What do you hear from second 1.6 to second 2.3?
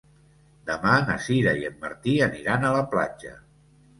en Martí